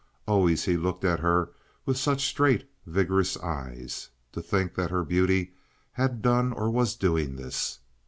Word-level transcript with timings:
Always 0.27 0.65
he 0.65 0.77
looked 0.77 1.05
at 1.05 1.19
her 1.19 1.51
with 1.85 1.95
such 1.95 2.25
straight, 2.25 2.67
vigorous 2.87 3.37
eyes. 3.37 4.09
To 4.31 4.41
think 4.41 4.73
that 4.73 4.89
her 4.89 5.03
beauty 5.03 5.53
had 5.91 6.23
done 6.23 6.53
or 6.53 6.71
was 6.71 6.95
doing 6.95 7.35
this! 7.35 7.77